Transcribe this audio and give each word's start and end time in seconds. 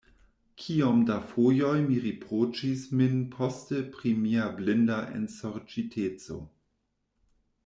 Kiom 0.61 1.01
da 1.09 1.17
fojoj 1.33 1.83
mi 1.89 1.97
riproĉis 2.05 2.85
min 3.01 3.19
poste 3.35 3.83
pri 3.99 4.15
mia 4.25 4.49
blinda 4.59 4.99
ensorĉiteco! 5.21 6.41